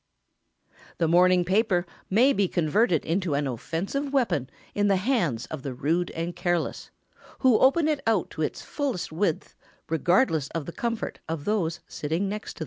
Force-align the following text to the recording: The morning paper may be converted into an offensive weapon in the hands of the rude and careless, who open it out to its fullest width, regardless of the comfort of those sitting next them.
The 0.97 1.07
morning 1.07 1.45
paper 1.45 1.85
may 2.09 2.33
be 2.33 2.47
converted 2.47 3.05
into 3.05 3.35
an 3.35 3.45
offensive 3.45 4.11
weapon 4.11 4.49
in 4.73 4.87
the 4.87 4.95
hands 4.95 5.45
of 5.45 5.61
the 5.61 5.75
rude 5.75 6.09
and 6.15 6.35
careless, 6.35 6.89
who 7.41 7.59
open 7.59 7.87
it 7.87 8.01
out 8.07 8.31
to 8.31 8.41
its 8.41 8.63
fullest 8.63 9.11
width, 9.11 9.53
regardless 9.89 10.47
of 10.55 10.65
the 10.65 10.71
comfort 10.71 11.19
of 11.29 11.45
those 11.45 11.81
sitting 11.87 12.27
next 12.27 12.55
them. 12.55 12.59